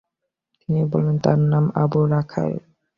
তিনি 0.59 0.81
বললেন, 0.91 1.17
তার 1.23 1.39
নাম 1.51 1.65
আবু 1.83 1.99
রাগাল। 2.11 2.51